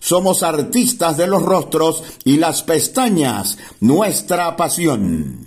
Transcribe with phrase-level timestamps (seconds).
[0.00, 5.46] somos artistas de los rostros y las pestañas, nuestra pasión.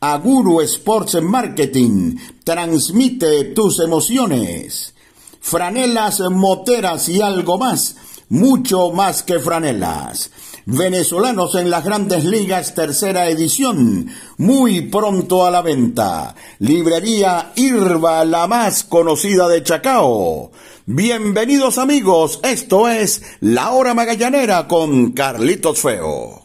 [0.00, 4.94] Aguru Sports Marketing transmite tus emociones.
[5.40, 7.96] Franelas, moteras y algo más,
[8.28, 10.30] mucho más que franelas.
[10.64, 16.36] Venezolanos en las grandes ligas, tercera edición, muy pronto a la venta.
[16.60, 20.52] Librería Irva, la más conocida de Chacao.
[20.86, 26.42] Bienvenidos amigos, esto es La Hora Magallanera con Carlitos Feo.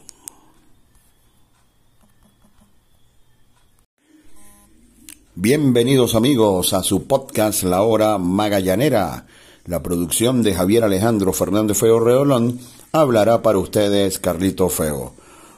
[5.33, 9.25] Bienvenidos amigos a su podcast La Hora Magallanera.
[9.65, 12.59] La producción de Javier Alejandro Fernández Feo Reolón
[12.91, 15.13] hablará para ustedes Carlitos Feo.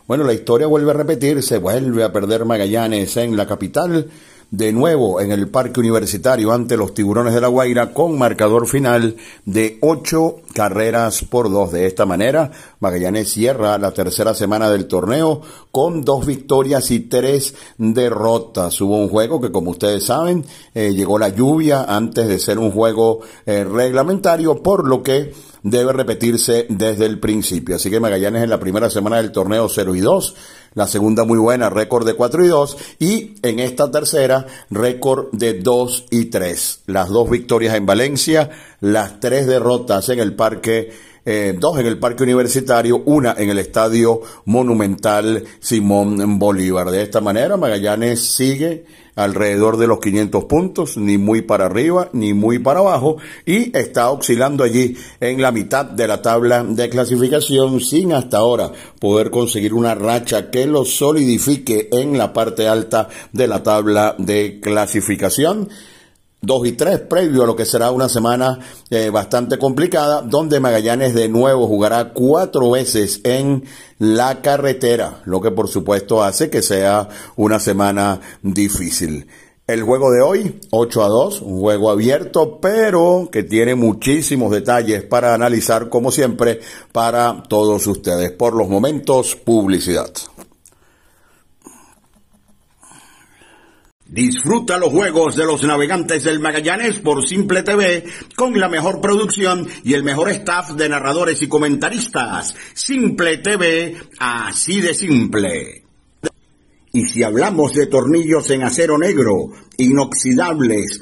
[0.07, 4.09] Bueno, la historia vuelve a repetirse, vuelve a perder Magallanes en la capital
[4.51, 9.15] de nuevo en el Parque Universitario ante los Tiburones de la Guaira con marcador final
[9.45, 11.71] de ocho carreras por dos.
[11.71, 17.53] De esta manera, Magallanes cierra la tercera semana del torneo con dos victorias y tres
[17.77, 18.81] derrotas.
[18.81, 22.71] Hubo un juego que, como ustedes saben, eh, llegó la lluvia antes de ser un
[22.71, 25.31] juego eh, reglamentario, por lo que
[25.61, 27.75] debe repetirse desde el principio.
[27.75, 30.35] Así que Magallanes en la primera semana del torneo 0 y 2,
[30.73, 35.53] la segunda muy buena, récord de 4 y 2, y en esta tercera, récord de
[35.55, 36.81] 2 y 3.
[36.87, 38.49] Las dos victorias en Valencia,
[38.81, 40.91] las tres derrotas en el parque
[41.25, 46.89] eh, dos en el Parque Universitario, una en el Estadio Monumental Simón Bolívar.
[46.89, 48.85] De esta manera, Magallanes sigue
[49.19, 54.09] alrededor de los 500 puntos, ni muy para arriba ni muy para abajo, y está
[54.09, 59.73] oscilando allí en la mitad de la tabla de clasificación sin hasta ahora poder conseguir
[59.73, 65.69] una racha que lo solidifique en la parte alta de la tabla de clasificación.
[66.41, 71.13] 2 y 3 previo a lo que será una semana eh, bastante complicada, donde Magallanes
[71.13, 73.65] de nuevo jugará cuatro veces en
[73.97, 79.27] la carretera, lo que por supuesto hace que sea una semana difícil.
[79.67, 85.03] El juego de hoy, 8 a 2, un juego abierto, pero que tiene muchísimos detalles
[85.03, 86.59] para analizar, como siempre,
[86.91, 88.31] para todos ustedes.
[88.31, 90.09] Por los momentos, publicidad.
[94.11, 98.03] Disfruta los juegos de los navegantes del Magallanes por Simple TV
[98.35, 102.55] con la mejor producción y el mejor staff de narradores y comentaristas.
[102.73, 105.83] Simple TV, así de simple.
[106.91, 111.01] Y si hablamos de tornillos en acero negro, inoxidables,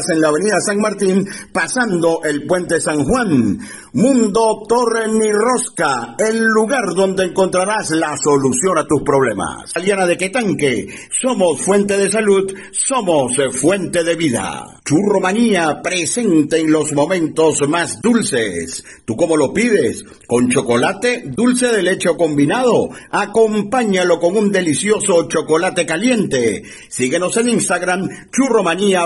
[0.09, 3.59] en la avenida San Martín, pasando el puente San Juan.
[3.93, 9.71] Mundo Torre Ni Rosca, el lugar donde encontrarás la solución a tus problemas.
[9.75, 14.65] Aliana de Quetanque, somos fuente de salud, somos fuente de vida.
[14.83, 18.83] Churromanía presente en los momentos más dulces.
[19.05, 20.03] ¿Tú cómo lo pides?
[20.27, 22.89] ¿Con chocolate, dulce de leche o combinado?
[23.11, 26.63] Acompáñalo con un delicioso chocolate caliente.
[26.89, 29.05] Síguenos en Instagram, Churromanía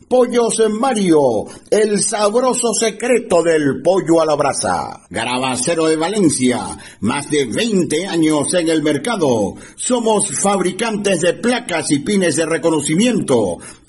[0.11, 5.05] Pollos Mario, el sabroso secreto del pollo a la brasa.
[5.09, 9.55] Grabacero de Valencia, más de 20 años en el mercado.
[9.77, 13.59] Somos fabricantes de placas y pines de reconocimiento,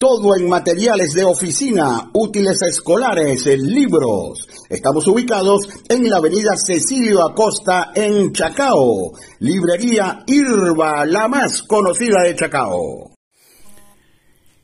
[0.00, 4.48] Todo en materiales de oficina, útiles escolares, libros.
[4.70, 9.12] Estamos ubicados en la avenida Cecilio Acosta en Chacao.
[9.40, 13.10] Librería Irba, la más conocida de Chacao.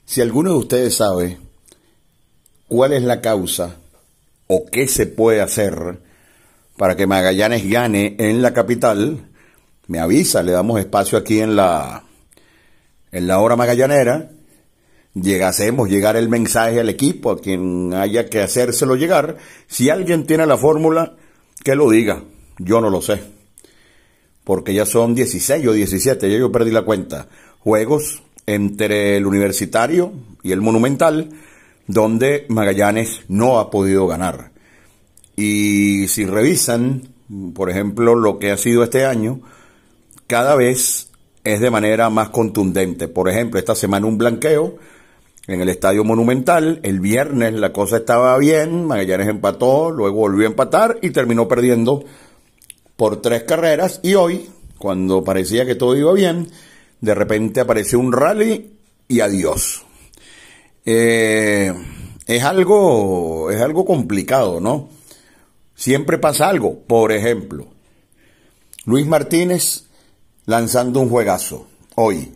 [0.07, 1.37] Si alguno de ustedes sabe
[2.67, 3.77] cuál es la causa
[4.47, 6.01] o qué se puede hacer
[6.79, 9.29] para que Magallanes gane en la capital,
[9.87, 12.05] me avisa, le damos espacio aquí en la
[13.13, 14.31] en la hora magallanera
[15.21, 19.37] llegásemos llegar el mensaje al equipo, a quien haya que hacérselo llegar.
[19.67, 21.17] Si alguien tiene la fórmula,
[21.65, 22.23] que lo diga.
[22.59, 23.21] Yo no lo sé.
[24.45, 27.29] Porque ya son 16 o 17, ya yo perdí la cuenta.
[27.59, 31.31] Juegos entre el universitario y el monumental,
[31.89, 34.53] donde Magallanes no ha podido ganar.
[35.37, 37.09] Y si revisan,
[37.55, 39.41] por ejemplo, lo que ha sido este año,
[40.27, 41.11] cada vez
[41.43, 43.09] es de manera más contundente.
[43.09, 44.77] Por ejemplo, esta semana un blanqueo,
[45.47, 46.81] en el Estadio Monumental.
[46.83, 52.05] El viernes la cosa estaba bien, Magallanes empató, luego volvió a empatar y terminó perdiendo
[52.97, 54.01] por tres carreras.
[54.03, 54.49] Y hoy,
[54.79, 56.49] cuando parecía que todo iba bien,
[57.01, 58.73] de repente apareció un rally
[59.09, 59.85] y adiós.
[60.85, 61.73] Eh,
[62.27, 64.89] es algo, es algo complicado, ¿no?
[65.75, 66.81] Siempre pasa algo.
[66.81, 67.67] Por ejemplo,
[68.85, 69.85] Luis Martínez
[70.47, 72.33] lanzando un juegazo hoy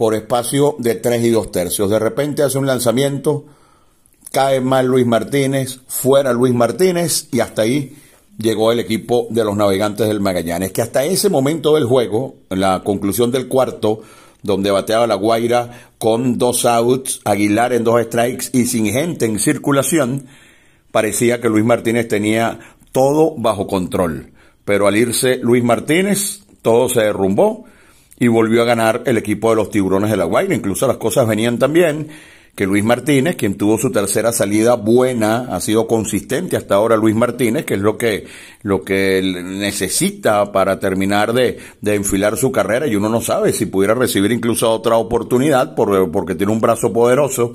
[0.00, 1.90] por espacio de 3 y 2 tercios.
[1.90, 3.44] De repente hace un lanzamiento,
[4.32, 7.98] cae mal Luis Martínez, fuera Luis Martínez y hasta ahí
[8.38, 12.60] llegó el equipo de los navegantes del Magallanes, que hasta ese momento del juego, en
[12.60, 14.00] la conclusión del cuarto,
[14.42, 19.38] donde bateaba la Guaira con dos outs, Aguilar en dos strikes y sin gente en
[19.38, 20.28] circulación,
[20.92, 22.58] parecía que Luis Martínez tenía
[22.92, 24.32] todo bajo control.
[24.64, 27.66] Pero al irse Luis Martínez, todo se derrumbó
[28.20, 30.54] y volvió a ganar el equipo de los Tiburones de la Guaira.
[30.54, 32.08] Incluso las cosas venían también
[32.54, 37.14] que Luis Martínez, quien tuvo su tercera salida buena, ha sido consistente hasta ahora Luis
[37.14, 38.26] Martínez, que es lo que,
[38.62, 43.64] lo que necesita para terminar de, de enfilar su carrera y uno no sabe si
[43.64, 47.54] pudiera recibir incluso otra oportunidad por, porque tiene un brazo poderoso,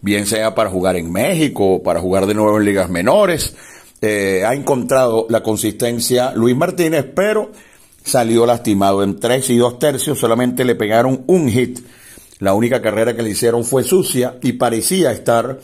[0.00, 3.54] bien sea para jugar en México, para jugar de nuevo en ligas menores.
[4.00, 7.50] Eh, ha encontrado la consistencia Luis Martínez, pero
[8.06, 9.02] salió lastimado.
[9.02, 11.80] En tres y dos tercios, solamente le pegaron un hit.
[12.38, 15.58] La única carrera que le hicieron fue sucia y parecía estar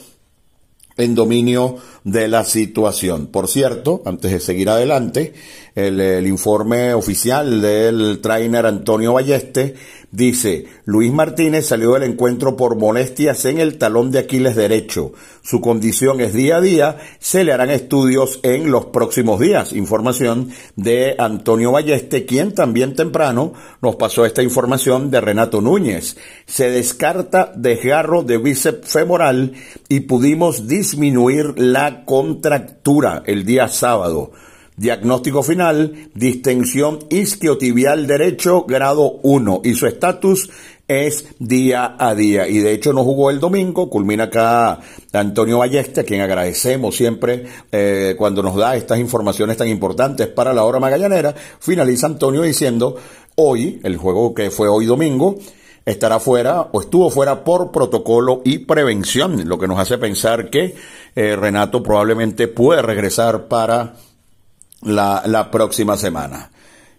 [0.96, 3.26] en dominio de la situación.
[3.26, 5.34] Por cierto, antes de seguir adelante,
[5.74, 9.74] el, informe oficial del trainer Antonio Balleste
[10.10, 15.12] dice, Luis Martínez salió del encuentro por molestias en el talón de Aquiles derecho.
[15.42, 19.72] Su condición es día a día, se le harán estudios en los próximos días.
[19.72, 26.18] Información de Antonio Balleste, quien también temprano nos pasó esta información de Renato Núñez.
[26.44, 29.54] Se descarta desgarro de bíceps femoral
[29.88, 34.32] y pudimos disminuir la contractura el día sábado.
[34.76, 40.48] Diagnóstico final, distensión isquiotibial derecho, grado 1, y su estatus
[40.88, 42.48] es día a día.
[42.48, 44.80] Y de hecho no jugó el domingo, culmina acá
[45.12, 50.52] Antonio Balleste, a quien agradecemos siempre eh, cuando nos da estas informaciones tan importantes para
[50.52, 51.34] la hora magallanera.
[51.60, 52.96] Finaliza Antonio diciendo,
[53.36, 55.36] hoy, el juego que fue hoy domingo,
[55.84, 60.74] estará fuera o estuvo fuera por protocolo y prevención, lo que nos hace pensar que
[61.14, 63.94] eh, Renato probablemente puede regresar para
[64.82, 66.50] la, la próxima semana.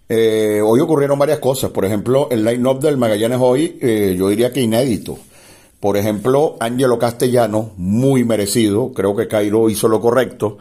[0.10, 1.72] Eh, hoy ocurrieron varias cosas.
[1.72, 5.18] Por ejemplo, el line-up del Magallanes hoy, eh, yo diría que inédito.
[5.80, 8.92] Por ejemplo, Ángelo Castellano, muy merecido.
[8.94, 10.58] Creo que Cairo hizo lo correcto.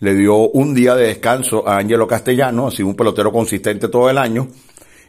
[0.00, 4.10] Le dio un día de descanso a Ángelo Castellano, ha sido un pelotero consistente todo
[4.10, 4.48] el año.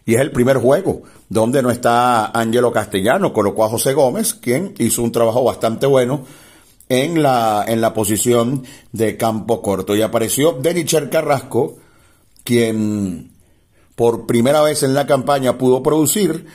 [0.06, 3.34] Y es el primer juego donde no está Ángelo Castellano.
[3.34, 6.24] Colocó a José Gómez, quien hizo un trabajo bastante bueno
[6.90, 9.96] en la, en la posición de campo corto.
[9.96, 11.78] Y apareció Denicher Carrasco,
[12.44, 13.32] quien
[13.96, 16.46] por primera vez en la campaña pudo producir.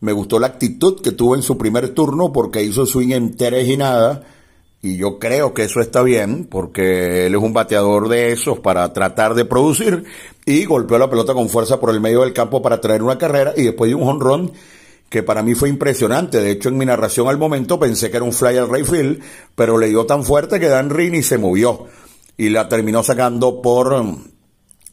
[0.00, 3.76] Me gustó la actitud que tuvo en su primer turno porque hizo swing en y
[3.76, 4.24] nada.
[4.82, 8.92] Y yo creo que eso está bien porque él es un bateador de esos para
[8.92, 10.04] tratar de producir.
[10.44, 13.52] Y golpeó la pelota con fuerza por el medio del campo para traer una carrera
[13.56, 14.52] y después de un honrón
[15.08, 16.40] que para mí fue impresionante.
[16.40, 19.20] De hecho, en mi narración al momento pensé que era un fly al Rayfield,
[19.54, 21.86] pero le dio tan fuerte que Dan Rini se movió
[22.36, 24.24] y la terminó sacando por mm,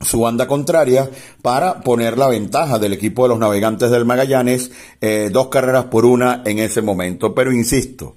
[0.02, 1.10] su banda contraria
[1.42, 4.72] para poner la ventaja del equipo de los navegantes del Magallanes,
[5.02, 7.34] eh, dos carreras por una en ese momento.
[7.34, 8.16] Pero insisto,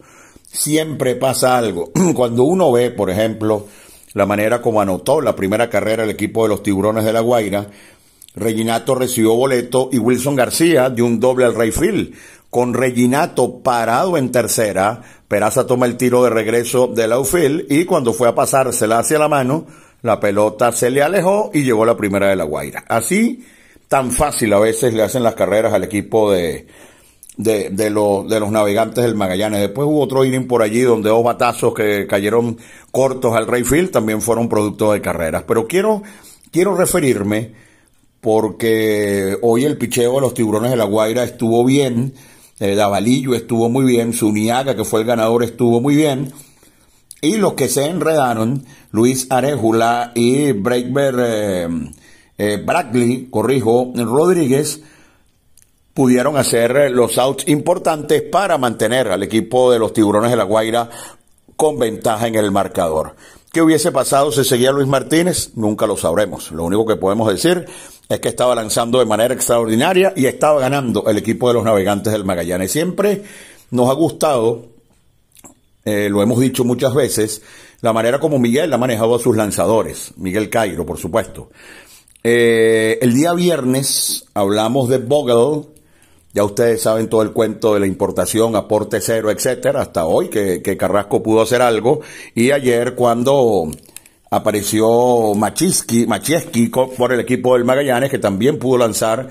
[0.56, 1.90] siempre pasa algo.
[2.14, 3.66] Cuando uno ve, por ejemplo,
[4.14, 7.68] la manera como anotó la primera carrera el equipo de los Tiburones de la Guaira,
[8.34, 12.14] Reginato recibió boleto y Wilson García de un doble al Rayfield.
[12.50, 18.12] Con Reginato parado en tercera, Peraza toma el tiro de regreso del outfield y cuando
[18.12, 19.66] fue a pasársela hacia la mano,
[20.02, 22.84] la pelota se le alejó y llegó la primera de la Guaira.
[22.88, 23.44] Así,
[23.88, 26.66] tan fácil a veces le hacen las carreras al equipo de,
[27.36, 29.60] de, de, de los navegantes del Magallanes.
[29.60, 32.58] Después hubo otro inning por allí donde dos batazos que cayeron
[32.90, 35.44] cortos al Rayfield también fueron producto de carreras.
[35.46, 36.02] Pero quiero,
[36.50, 37.52] quiero referirme
[38.20, 42.14] porque hoy el picheo de los tiburones de la Guaira estuvo bien,
[42.58, 46.32] eh, Davalillo estuvo muy bien, Zuniaga, que fue el ganador, estuvo muy bien,
[47.20, 51.68] y los que se enredaron, Luis Arejula y Breakber eh,
[52.38, 54.80] eh, Brackley, corrijo, Rodríguez,
[55.96, 60.90] pudieron hacer los outs importantes para mantener al equipo de los tiburones de la Guaira
[61.56, 63.16] con ventaja en el marcador.
[63.50, 65.52] ¿Qué hubiese pasado si seguía Luis Martínez?
[65.54, 66.52] Nunca lo sabremos.
[66.52, 67.64] Lo único que podemos decir
[68.10, 72.12] es que estaba lanzando de manera extraordinaria y estaba ganando el equipo de los navegantes
[72.12, 72.70] del Magallanes.
[72.70, 73.22] Siempre
[73.70, 74.66] nos ha gustado,
[75.86, 77.40] eh, lo hemos dicho muchas veces,
[77.80, 80.12] la manera como Miguel ha manejado a sus lanzadores.
[80.18, 81.48] Miguel Cairo, por supuesto.
[82.22, 85.75] Eh, el día viernes hablamos de Bogle,
[86.36, 90.76] Ya ustedes saben todo el cuento de la importación, aporte cero, etcétera, hasta hoy que,
[90.78, 92.02] Carrasco pudo hacer algo.
[92.34, 93.70] Y ayer cuando
[94.30, 96.06] apareció Machiski,
[96.98, 99.30] por el equipo del Magallanes, que también pudo lanzar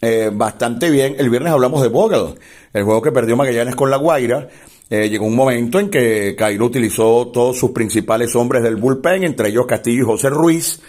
[0.00, 1.14] eh, bastante bien.
[1.20, 2.34] El viernes hablamos de Vogel,
[2.72, 4.48] el juego que perdió Magallanes con La Guaira.
[4.90, 9.50] Eh, llegó un momento en que Cairo utilizó todos sus principales hombres del bullpen, entre
[9.50, 10.80] ellos Castillo y José Ruiz.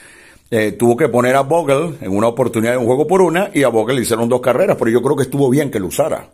[0.53, 3.63] Eh, tuvo que poner a Vogel en una oportunidad de un juego por una y
[3.63, 6.29] a Vogel le hicieron dos carreras, pero yo creo que estuvo bien que lo usara.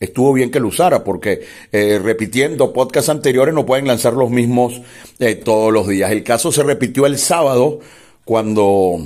[0.00, 4.82] Estuvo bien que lo usara porque eh, repitiendo podcasts anteriores no pueden lanzar los mismos
[5.44, 6.10] todos los días.
[6.10, 7.78] El caso se repitió el sábado
[8.24, 8.98] cuando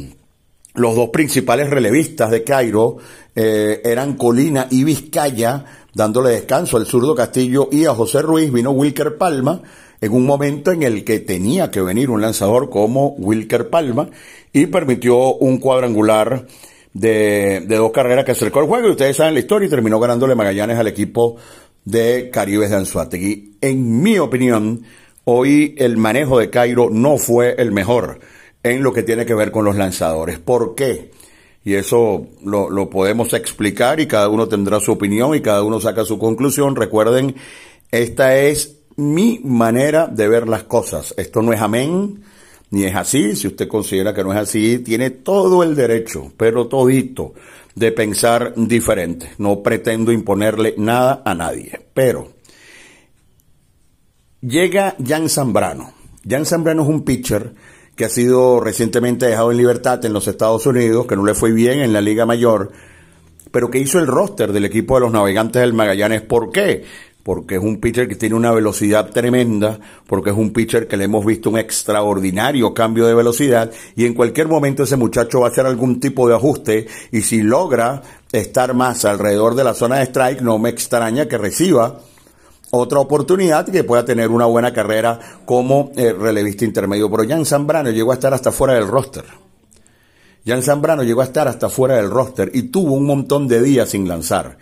[0.72, 2.96] los dos principales relevistas de Cairo
[3.34, 5.64] eran Colina y Vizcaya
[5.98, 9.60] dándole descanso al zurdo Castillo y a José Ruiz, vino Wilker Palma
[10.00, 14.08] en un momento en el que tenía que venir un lanzador como Wilker Palma
[14.52, 16.46] y permitió un cuadrangular
[16.94, 20.36] de, dos carreras que acercó el juego y ustedes saben la historia y terminó ganándole
[20.36, 21.34] Magallanes al equipo
[21.84, 23.56] de Caribes de Anzuategui.
[23.60, 24.84] En mi opinión,
[25.24, 28.20] hoy el manejo de Cairo no fue el mejor
[28.62, 30.38] en lo que tiene que ver con los lanzadores.
[30.38, 31.10] ¿Por qué?
[31.68, 36.02] Y eso lo, podemos explicar y cada uno tendrá su opinión y cada uno saca
[36.06, 36.74] su conclusión.
[36.74, 37.36] Recuerden,
[37.90, 41.12] esta es mi manera de ver las cosas.
[41.18, 42.22] Esto no es amén,
[42.70, 43.36] ni es así.
[43.36, 47.34] Si usted considera que no es así, tiene todo el derecho, pero todito,
[47.74, 49.32] de pensar diferente.
[49.36, 51.78] No pretendo imponerle nada a nadie.
[51.92, 52.32] Pero
[54.40, 55.92] llega Jan Zambrano.
[56.26, 57.52] Jan Zambrano es un pitcher
[57.98, 61.50] que ha sido recientemente dejado en libertad en los Estados Unidos, que no le fue
[61.50, 62.70] bien en la Liga Mayor,
[63.50, 66.22] pero que hizo el roster del equipo de los navegantes del Magallanes.
[66.22, 66.84] ¿Por qué?
[67.24, 71.06] Porque es un pitcher que tiene una velocidad tremenda, porque es un pitcher que le
[71.06, 75.50] hemos visto un extraordinario cambio de velocidad y en cualquier momento ese muchacho va a
[75.50, 80.04] hacer algún tipo de ajuste y si logra estar más alrededor de la zona de
[80.04, 82.00] strike, no me extraña que reciba
[82.70, 87.10] otra oportunidad que pueda tener una buena carrera como eh, relevista intermedio.
[87.10, 89.24] Pero Jan Zambrano llegó a estar hasta fuera del roster.
[90.46, 93.90] Jan Zambrano llegó a estar hasta fuera del roster y tuvo un montón de días
[93.90, 94.58] sin lanzar.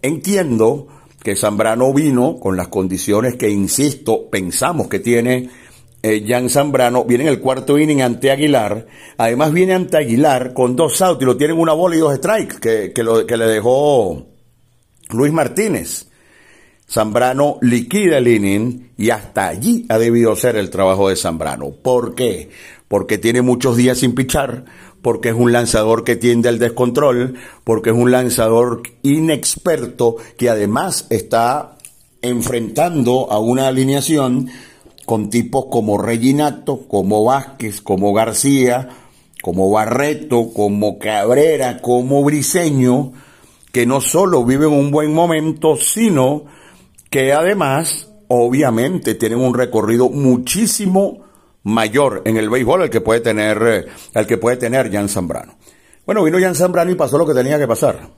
[0.00, 0.88] Entiendo
[1.22, 5.50] que Zambrano vino con las condiciones que, insisto, pensamos que tiene
[6.02, 7.04] eh, Jan Zambrano.
[7.04, 8.86] Viene en el cuarto inning ante Aguilar.
[9.16, 12.58] Además viene ante Aguilar con dos outs y lo tienen una bola y dos strikes
[12.60, 14.26] que, que, que le dejó
[15.10, 16.11] Luis Martínez.
[16.92, 21.70] Zambrano liquida el inning y hasta allí ha debido ser el trabajo de Zambrano.
[21.70, 22.50] ¿Por qué?
[22.86, 24.66] Porque tiene muchos días sin pichar,
[25.00, 31.06] porque es un lanzador que tiende al descontrol, porque es un lanzador inexperto que además
[31.08, 31.78] está
[32.20, 34.50] enfrentando a una alineación
[35.06, 38.90] con tipos como Reginato, como Vázquez, como García,
[39.40, 43.12] como Barreto, como Cabrera, como Briseño,
[43.72, 46.44] que no solo viven un buen momento, sino
[47.12, 51.26] que además, obviamente, tienen un recorrido muchísimo
[51.62, 55.56] mayor en el béisbol al que puede tener, al que puede tener Jan Zambrano.
[56.06, 58.08] Bueno, vino Jan Zambrano y pasó lo que tenía que pasar.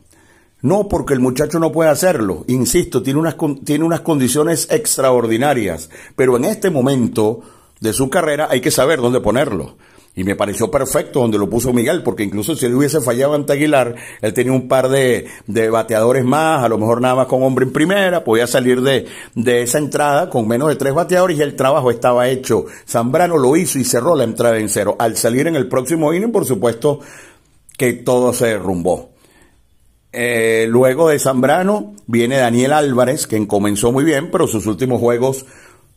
[0.62, 6.36] No porque el muchacho no puede hacerlo, insisto, tiene unas, tiene unas condiciones extraordinarias, pero
[6.36, 7.40] en este momento
[7.80, 9.76] de su carrera hay que saber dónde ponerlo.
[10.16, 13.52] Y me pareció perfecto donde lo puso Miguel, porque incluso si él hubiese fallado ante
[13.52, 17.42] Aguilar, él tenía un par de, de bateadores más, a lo mejor nada más con
[17.42, 21.42] hombre en primera, podía salir de, de esa entrada con menos de tres bateadores y
[21.42, 22.66] el trabajo estaba hecho.
[22.86, 24.94] Zambrano lo hizo y cerró la entrada en cero.
[25.00, 27.00] Al salir en el próximo inning, por supuesto
[27.76, 29.10] que todo se derrumbó.
[30.12, 35.44] Eh, luego de Zambrano viene Daniel Álvarez, quien comenzó muy bien, pero sus últimos juegos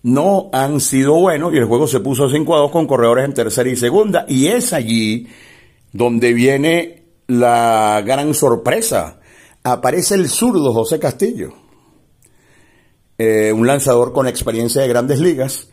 [0.04, 3.34] no han sido buenos y el juego se puso 5 a 2 con corredores en
[3.34, 4.26] tercera y segunda.
[4.28, 5.28] Y es allí
[5.92, 9.20] donde viene la gran sorpresa.
[9.64, 11.54] Aparece el zurdo José Castillo,
[13.18, 15.70] eh, un lanzador con experiencia de grandes ligas.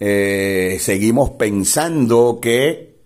[0.00, 2.96] Eh, seguimos pensando que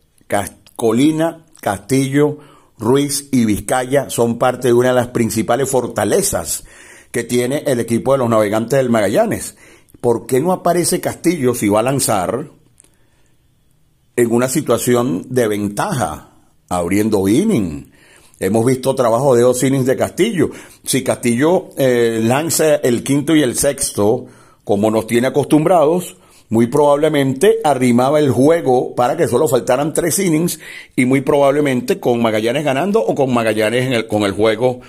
[0.76, 2.38] Colina, Castillo,
[2.78, 6.64] Ruiz y Vizcaya son parte de una de las principales fortalezas
[7.10, 9.56] que tiene el equipo de los navegantes del Magallanes.
[10.04, 12.48] ¿Por qué no aparece Castillo si va a lanzar
[14.16, 16.28] en una situación de ventaja,
[16.68, 17.90] abriendo inning?
[18.38, 20.50] Hemos visto trabajo de dos innings de Castillo.
[20.84, 24.26] Si Castillo eh, lanza el quinto y el sexto,
[24.62, 26.18] como nos tiene acostumbrados,
[26.50, 30.60] muy probablemente arrimaba el juego para que solo faltaran tres innings
[30.96, 34.82] y muy probablemente con Magallanes ganando o con Magallanes con el juego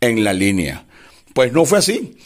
[0.00, 0.86] en la línea.
[1.34, 2.16] Pues no fue así.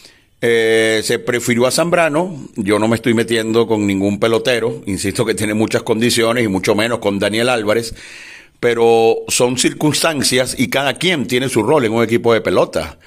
[0.47, 2.49] Eh, se prefirió a Zambrano.
[2.55, 4.83] Yo no me estoy metiendo con ningún pelotero.
[4.85, 7.95] Insisto que tiene muchas condiciones y mucho menos con Daniel Álvarez.
[8.59, 12.97] pero son circunstancias y cada quien tiene su rol en un equipo de pelota.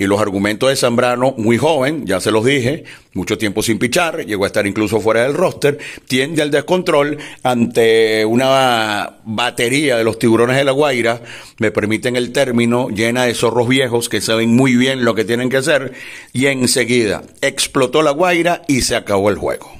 [0.00, 2.84] Y los argumentos de Zambrano, muy joven, ya se los dije,
[3.14, 8.24] mucho tiempo sin pichar, llegó a estar incluso fuera del roster, tiende al descontrol ante
[8.24, 11.20] una batería de los tiburones de la Guaira,
[11.58, 15.48] me permiten el término, llena de zorros viejos que saben muy bien lo que tienen
[15.48, 15.92] que hacer,
[16.32, 19.72] y enseguida explotó la Guaira y se acabó el juego.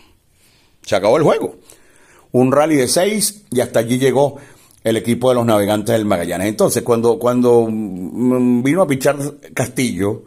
[0.83, 1.59] Se acabó el juego.
[2.33, 4.39] Un rally de seis y hasta allí llegó
[4.89, 6.49] el equipo de los navegantes del Magallanes.
[6.49, 9.17] Entonces, cuando, cuando mm, vino a pichar
[9.55, 10.23] Castillo,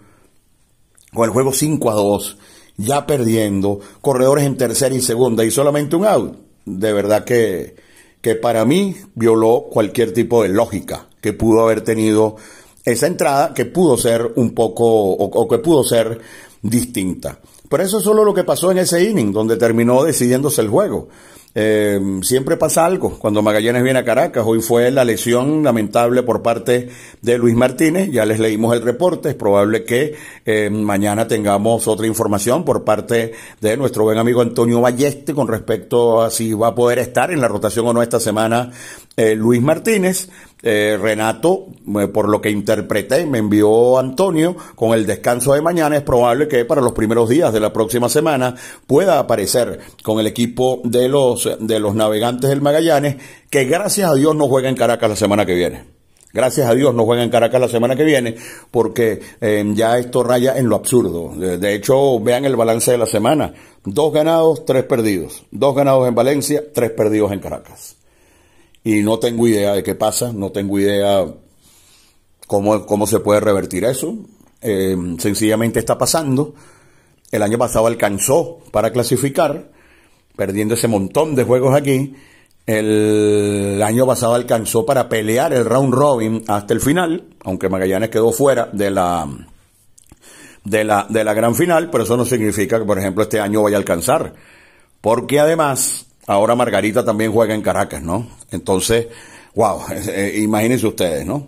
[1.14, 2.38] con el juego 5 a 2,
[2.78, 7.76] ya perdiendo, corredores en tercera y segunda y solamente un out, de verdad que,
[8.22, 12.38] que para mí violó cualquier tipo de lógica que pudo haber tenido
[12.84, 16.20] esa entrada, que pudo ser un poco, o, o que pudo ser
[16.62, 17.40] distinta.
[17.70, 21.08] Pero eso es solo lo que pasó en ese inning, donde terminó decidiéndose el juego.
[21.54, 24.44] Eh, siempre pasa algo cuando Magallanes viene a Caracas.
[24.46, 26.90] Hoy fue la lesión lamentable por parte
[27.22, 28.10] de Luis Martínez.
[28.12, 29.30] Ya les leímos el reporte.
[29.30, 34.80] Es probable que eh, mañana tengamos otra información por parte de nuestro buen amigo Antonio
[34.80, 38.20] Balleste con respecto a si va a poder estar en la rotación o no esta
[38.20, 38.72] semana
[39.18, 40.30] eh, Luis Martínez.
[40.64, 41.68] Eh, Renato,
[42.00, 45.98] eh, por lo que interpreté, me envió Antonio con el descanso de mañana.
[45.98, 50.28] Es probable que para los primeros días de la próxima semana pueda aparecer con el
[50.28, 53.16] equipo de los, de los navegantes del Magallanes,
[53.50, 55.84] que gracias a Dios no juega en Caracas la semana que viene.
[56.34, 58.36] Gracias a Dios no juega en Caracas la semana que viene,
[58.70, 61.34] porque eh, ya esto raya en lo absurdo.
[61.36, 63.54] De, de hecho, vean el balance de la semana.
[63.84, 65.44] Dos ganados, tres perdidos.
[65.52, 67.98] Dos ganados en Valencia, tres perdidos en Caracas
[68.84, 71.26] y no tengo idea de qué pasa, no tengo idea
[72.48, 74.16] cómo, cómo se puede revertir eso.
[74.62, 76.56] Eh, sencillamente está pasando.
[77.32, 79.72] El año pasado alcanzó para clasificar,
[80.36, 82.16] perdiendo ese montón de juegos aquí.
[82.66, 88.32] El año pasado alcanzó para pelear el round robin hasta el final, aunque Magallanes quedó
[88.32, 89.28] fuera de la,
[90.64, 93.64] de la, de la gran final, pero eso no significa que, por ejemplo, este año
[93.64, 94.34] vaya a alcanzar.
[95.02, 98.28] Porque además, Ahora Margarita también juega en Caracas, ¿no?
[98.52, 99.08] Entonces,
[99.56, 101.48] wow, eh, imagínense ustedes, ¿no?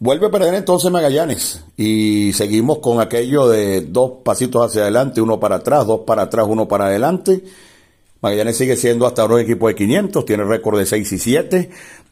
[0.00, 5.40] Vuelve a perder entonces Magallanes y seguimos con aquello de dos pasitos hacia adelante, uno
[5.40, 7.42] para atrás, dos para atrás, uno para adelante.
[8.20, 11.70] Magallanes sigue siendo hasta ahora un equipo de 500, tiene récord de 6 y 7.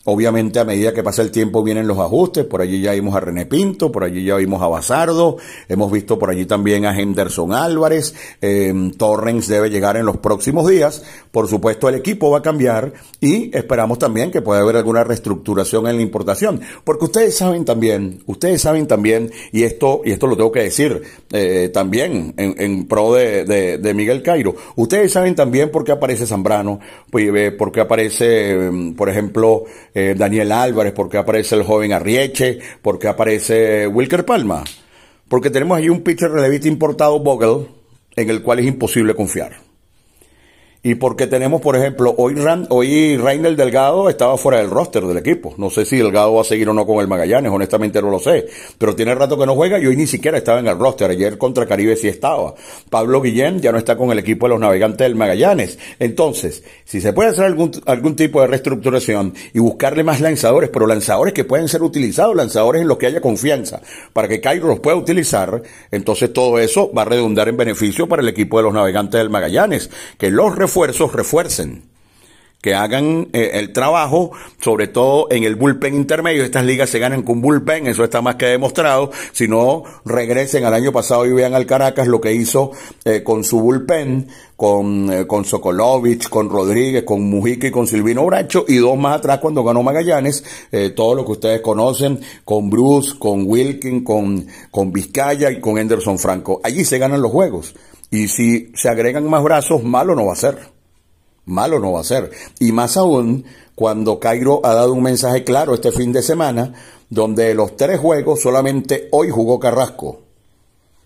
[0.09, 3.21] Obviamente a medida que pasa el tiempo vienen los ajustes, por allí ya vimos a
[3.21, 5.37] René Pinto, por allí ya vimos a Bazardo,
[5.69, 10.69] hemos visto por allí también a Henderson Álvarez, eh, Torrens debe llegar en los próximos
[10.69, 15.03] días, por supuesto el equipo va a cambiar y esperamos también que pueda haber alguna
[15.03, 20.29] reestructuración en la importación, porque ustedes saben también, ustedes saben también, y esto, y esto
[20.29, 25.35] lo tengo que decir eh, también en, pro de, de, de, Miguel Cairo, ustedes saben
[25.35, 26.79] también por qué aparece Zambrano,
[27.11, 29.64] pues, eh, por qué aparece, por ejemplo,
[29.98, 34.62] eh, Daniel Álvarez, porque aparece el joven Arrieche, porque aparece Wilker Palma.
[35.26, 37.66] Porque tenemos ahí un pitcher relevista importado, Vogel,
[38.14, 39.65] en el cual es imposible confiar
[40.87, 45.16] y porque tenemos, por ejemplo, hoy, Ran, hoy Rainer Delgado estaba fuera del roster del
[45.16, 45.53] equipo.
[45.59, 48.20] No sé si Delgado va a seguir o no con el Magallanes, honestamente no lo
[48.20, 48.46] sé.
[48.79, 51.11] Pero tiene rato que no juega y hoy ni siquiera estaba en el roster.
[51.11, 52.55] Ayer contra Caribe sí estaba.
[52.88, 55.77] Pablo Guillén ya no está con el equipo de los navegantes del Magallanes.
[55.99, 60.87] Entonces, si se puede hacer algún, algún tipo de reestructuración y buscarle más lanzadores, pero
[60.87, 63.81] lanzadores que pueden ser utilizados, lanzadores en los que haya confianza,
[64.12, 68.22] para que Cairo los pueda utilizar, entonces todo eso va a redundar en beneficio para
[68.22, 71.84] el equipo de los navegantes del Magallanes, que los refuerzos refuercen,
[72.60, 76.44] que hagan eh, el trabajo, sobre todo en el bullpen intermedio.
[76.44, 79.10] Estas ligas se ganan con bullpen, eso está más que demostrado.
[79.32, 82.72] Si no, regresen al año pasado y vean al Caracas lo que hizo
[83.06, 88.26] eh, con su bullpen, con, eh, con Sokolovich, con Rodríguez, con Mujica y con Silvino
[88.26, 92.68] Bracho, y dos más atrás cuando ganó Magallanes, eh, todo lo que ustedes conocen, con
[92.68, 96.60] Bruce, con Wilkin, con, con Vizcaya y con Anderson Franco.
[96.62, 97.74] Allí se ganan los juegos.
[98.11, 100.59] Y si se agregan más brazos, malo no va a ser.
[101.45, 102.31] Malo no va a ser.
[102.59, 106.73] Y más aún cuando Cairo ha dado un mensaje claro este fin de semana,
[107.11, 110.21] donde los tres juegos solamente hoy jugó Carrasco.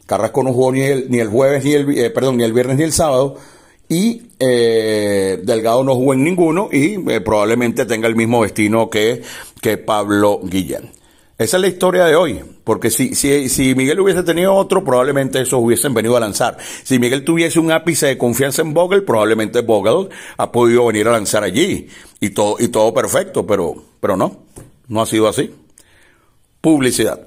[0.06, 2.76] Carrasco no jugó ni el, ni el jueves, ni el, eh, perdón, ni el viernes,
[2.76, 3.36] ni el sábado.
[3.88, 9.22] Y eh, Delgado no jugó en ninguno y eh, probablemente tenga el mismo destino que,
[9.60, 10.99] que Pablo Guillén.
[11.40, 15.40] Esa es la historia de hoy, porque si, si, si Miguel hubiese tenido otro, probablemente
[15.40, 16.58] esos hubiesen venido a lanzar.
[16.82, 21.12] Si Miguel tuviese un ápice de confianza en Vogel, probablemente Vogel ha podido venir a
[21.12, 21.88] lanzar allí
[22.20, 24.42] y todo, y todo perfecto, pero, pero no,
[24.88, 25.50] no ha sido así.
[26.60, 27.26] Publicidad.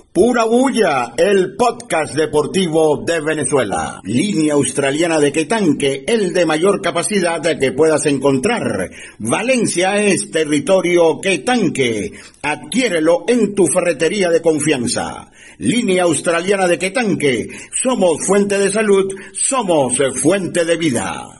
[0.13, 4.01] Pura Bulla, el podcast deportivo de Venezuela.
[4.03, 8.91] Línea australiana de Quetanque, el de mayor capacidad que puedas encontrar.
[9.19, 12.11] Valencia es territorio Quetanque.
[12.41, 15.31] Adquiérelo en tu ferretería de confianza.
[15.59, 17.47] Línea australiana de Quetanque.
[17.71, 21.39] Somos fuente de salud, somos fuente de vida.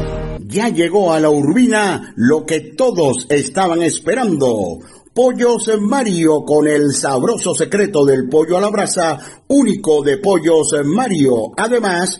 [0.51, 4.79] Ya llegó a la Urbina lo que todos estaban esperando.
[5.13, 11.53] Pollos Mario con el sabroso secreto del pollo a la brasa, único de Pollos Mario.
[11.55, 12.19] Además,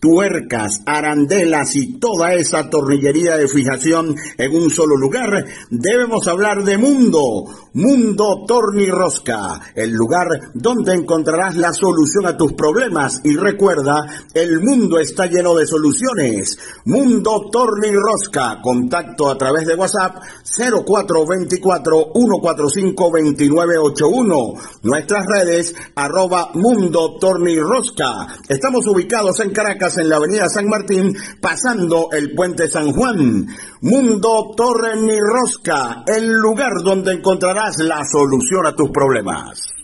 [0.00, 6.78] tuercas, arandelas y toda esa tornillería de fijación en un solo lugar, debemos hablar de
[6.78, 14.06] Mundo, Mundo Torni Rosca, el lugar donde encontrarás la solución a tus problemas y recuerda,
[14.34, 16.58] el mundo está lleno de soluciones.
[16.84, 27.16] Mundo Torni Rosca, contacto a través de WhatsApp 0424 145 2981, nuestras redes arroba Mundo
[27.18, 28.26] Torni Rosca.
[28.48, 33.46] Estamos ubicados en Caracas en la avenida San Martín, pasando el puente San Juan.
[33.80, 39.77] Mundo Torre Ni Rosca, el lugar donde encontrarás la solución a tus problemas.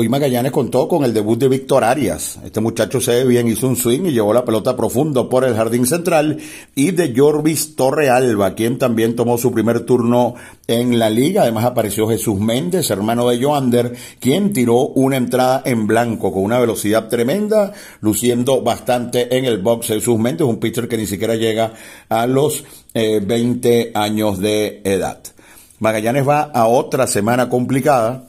[0.00, 2.38] Hoy Magallanes contó con el debut de Víctor Arias.
[2.44, 5.56] Este muchacho se ve bien, hizo un swing y llevó la pelota profundo por el
[5.56, 6.38] jardín central.
[6.76, 10.36] Y de Jorvis Torrealba, quien también tomó su primer turno
[10.68, 11.42] en la liga.
[11.42, 16.60] Además apareció Jesús Méndez, hermano de Joander, quien tiró una entrada en blanco con una
[16.60, 19.88] velocidad tremenda, luciendo bastante en el box.
[19.88, 21.72] Jesús Méndez, un pitcher que ni siquiera llega
[22.08, 22.62] a los
[22.94, 25.18] eh, 20 años de edad.
[25.80, 28.27] Magallanes va a otra semana complicada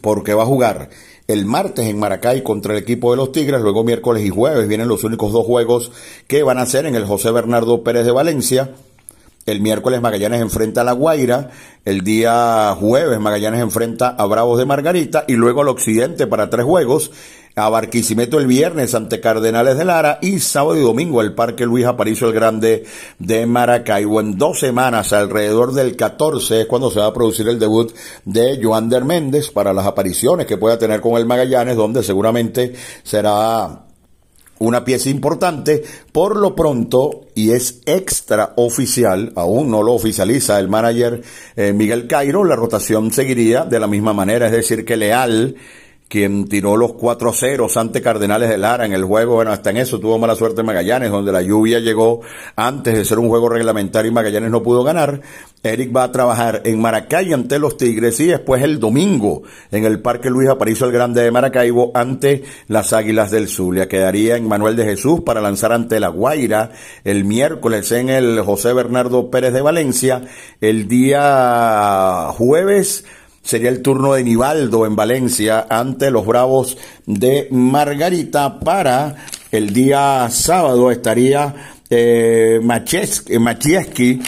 [0.00, 0.90] porque va a jugar
[1.28, 4.88] el martes en Maracay contra el equipo de los Tigres, luego miércoles y jueves vienen
[4.88, 5.92] los únicos dos juegos
[6.26, 8.70] que van a ser en el José Bernardo Pérez de Valencia.
[9.44, 11.50] El miércoles Magallanes enfrenta a La Guaira,
[11.84, 16.64] el día jueves Magallanes enfrenta a Bravos de Margarita y luego al Occidente para tres
[16.64, 17.10] juegos
[17.58, 21.84] a Barquisimeto el viernes ante Cardenales de Lara y sábado y domingo al Parque Luis
[21.84, 22.84] Aparicio el Grande
[23.18, 24.20] de Maracaibo.
[24.20, 27.92] En dos semanas, alrededor del 14, es cuando se va a producir el debut
[28.24, 33.86] de Joander Méndez para las apariciones que pueda tener con el Magallanes, donde seguramente será
[34.60, 35.82] una pieza importante.
[36.12, 41.22] Por lo pronto, y es extra oficial, aún no lo oficializa el manager
[41.56, 45.56] eh, Miguel Cairo, la rotación seguiría de la misma manera, es decir, que Leal
[46.08, 49.76] quien tiró los cuatro ceros ante Cardenales de Lara en el juego, bueno, hasta en
[49.76, 52.20] eso tuvo mala suerte Magallanes, donde la lluvia llegó
[52.56, 55.20] antes de ser un juego reglamentario y Magallanes no pudo ganar.
[55.62, 60.00] Eric va a trabajar en Maracay ante los Tigres y después el domingo en el
[60.00, 63.88] Parque Luis Aparicio el Grande de Maracaibo ante las Águilas del Zulia.
[63.88, 66.70] Quedaría en Manuel de Jesús para lanzar ante la Guaira
[67.04, 70.22] el miércoles en el José Bernardo Pérez de Valencia.
[70.60, 73.04] El día jueves
[73.42, 78.60] sería el turno de Nivaldo en Valencia ante los Bravos de Margarita.
[78.60, 79.16] Para
[79.50, 81.54] el día sábado estaría
[81.90, 84.20] eh, Machieski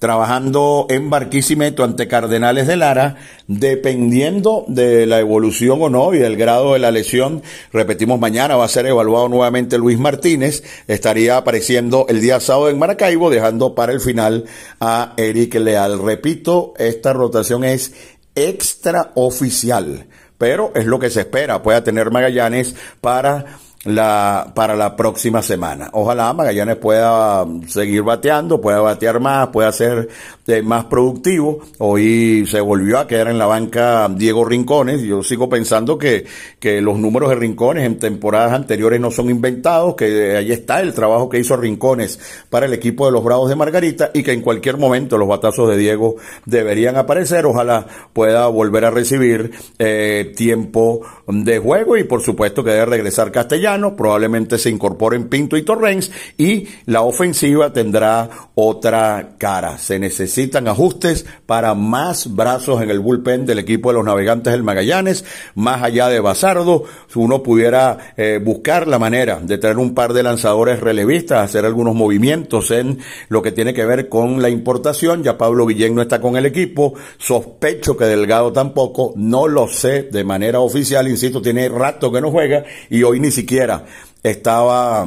[0.00, 6.36] trabajando en Barquisimeto ante Cardenales de Lara, dependiendo de la evolución o no y del
[6.36, 7.42] grado de la lesión.
[7.70, 12.78] Repetimos, mañana va a ser evaluado nuevamente Luis Martínez, estaría apareciendo el día sábado en
[12.78, 14.46] Maracaibo, dejando para el final
[14.80, 16.02] a Eric Leal.
[16.02, 17.92] Repito, esta rotación es
[18.34, 25.40] extraoficial, pero es lo que se espera, pueda tener Magallanes para la, para la próxima
[25.40, 25.88] semana.
[25.92, 30.08] Ojalá Magallanes pueda seguir bateando, pueda batear más, pueda ser
[30.46, 31.60] eh, más productivo.
[31.78, 35.00] Hoy se volvió a quedar en la banca Diego Rincones.
[35.00, 36.26] Yo sigo pensando que,
[36.58, 40.92] que los números de Rincones en temporadas anteriores no son inventados, que ahí está el
[40.92, 44.42] trabajo que hizo Rincones para el equipo de los Bravos de Margarita y que en
[44.42, 47.46] cualquier momento los batazos de Diego deberían aparecer.
[47.46, 53.32] Ojalá pueda volver a recibir eh, tiempo de juego y por supuesto que debe regresar
[53.32, 59.78] Castellano probablemente se incorporen Pinto y Torrens y la ofensiva tendrá otra cara.
[59.78, 64.62] Se necesitan ajustes para más brazos en el bullpen del equipo de los navegantes del
[64.62, 70.12] Magallanes, más allá de Basardo, uno pudiera eh, buscar la manera de tener un par
[70.12, 75.22] de lanzadores relevistas, hacer algunos movimientos en lo que tiene que ver con la importación,
[75.22, 80.04] ya Pablo Guillén no está con el equipo, sospecho que Delgado tampoco, no lo sé
[80.04, 83.59] de manera oficial, insisto, tiene rato que no juega y hoy ni siquiera
[84.22, 85.06] estaba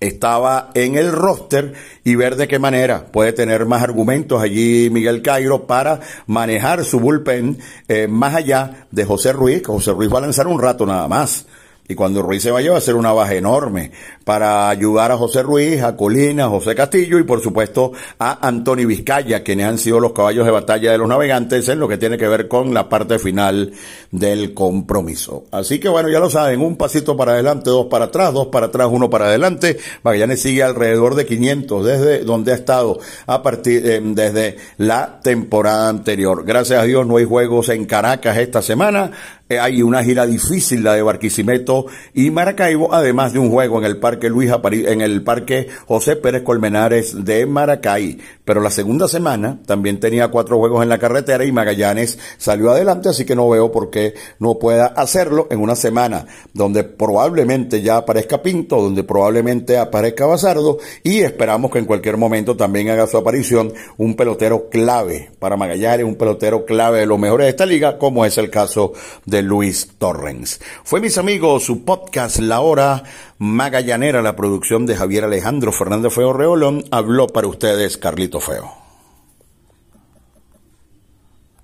[0.00, 1.72] estaba en el roster
[2.04, 7.00] y ver de qué manera puede tener más argumentos allí Miguel Cairo para manejar su
[7.00, 10.84] bullpen eh, más allá de José Ruiz, que José Ruiz va a lanzar un rato
[10.86, 11.46] nada más.
[11.88, 13.92] Y cuando Ruiz se vaya va a ser una baja enorme
[14.24, 18.88] para ayudar a José Ruiz, a Colina, a José Castillo y por supuesto a Antonio
[18.88, 22.18] Vizcaya, quienes han sido los caballos de batalla de los navegantes en lo que tiene
[22.18, 23.72] que ver con la parte final
[24.10, 25.44] del compromiso.
[25.52, 28.66] Así que bueno, ya lo saben, un pasito para adelante, dos para atrás, dos para
[28.66, 29.78] atrás, uno para adelante.
[30.02, 35.88] Magallanes sigue alrededor de 500 desde donde ha estado a partir eh, desde la temporada
[35.88, 36.44] anterior.
[36.44, 39.12] Gracias a Dios no hay juegos en Caracas esta semana.
[39.48, 43.84] Eh, hay una gira difícil la de Barquisimeto y Maracaibo, además de un juego en
[43.84, 48.18] el Parque Luis en el Parque José Pérez Colmenares de Maracay.
[48.44, 53.08] Pero la segunda semana también tenía cuatro juegos en la carretera y Magallanes salió adelante,
[53.08, 57.98] así que no veo por qué no pueda hacerlo en una semana donde probablemente ya
[57.98, 63.16] aparezca Pinto, donde probablemente aparezca Basardo y esperamos que en cualquier momento también haga su
[63.16, 67.96] aparición un pelotero clave para Magallanes, un pelotero clave de los mejores de esta liga,
[67.96, 68.92] como es el caso
[69.36, 70.60] de Luis Torrens.
[70.82, 73.02] Fue mis amigos su podcast La Hora
[73.36, 78.85] Magallanera, la producción de Javier Alejandro Fernández Feo Reolón, habló para ustedes Carlito Feo.